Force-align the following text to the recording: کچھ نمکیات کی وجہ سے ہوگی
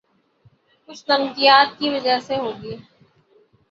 کچھ 0.89 1.03
نمکیات 1.09 1.77
کی 1.79 1.89
وجہ 1.89 2.17
سے 2.27 2.35
ہوگی 2.37 2.75